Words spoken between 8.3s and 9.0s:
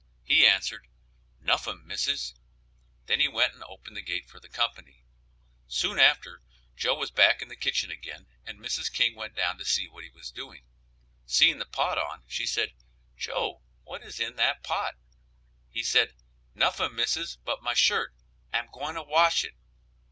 and Mrs.